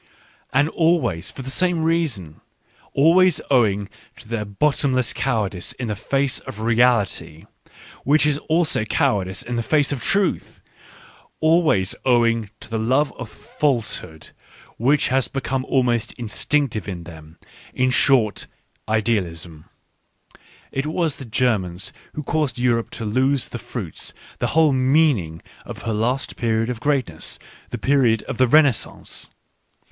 [0.51, 2.41] And always for the same reason,
[2.95, 7.45] always owing to their bottom less cowardice in the face of reality,
[8.03, 10.59] which is also, cowardice in the face of truth;
[11.39, 14.31] always owing to the love of falsehood
[14.77, 17.37] which has become almost instinc tive in them—
[17.85, 18.47] in short,
[18.89, 19.65] "idealism."
[20.71, 25.83] It was the Germans who caused Europe to lose the fruits, the whole meaning of
[25.83, 27.37] her last period of greatness—
[27.69, 29.29] the period of the Renaissance.